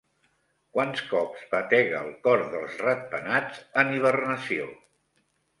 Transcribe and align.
Quants 0.77 1.03
cops 1.11 1.43
batega 1.51 2.01
el 2.05 2.09
cor 2.29 2.45
dels 2.55 2.81
ratpenats 2.87 3.63
en 3.83 3.93
hibernació? 3.99 4.71